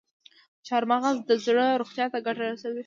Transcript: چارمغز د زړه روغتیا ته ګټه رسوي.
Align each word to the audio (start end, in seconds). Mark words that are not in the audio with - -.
چارمغز 0.67 1.17
د 1.29 1.31
زړه 1.45 1.65
روغتیا 1.81 2.05
ته 2.13 2.17
ګټه 2.25 2.43
رسوي. 2.51 2.79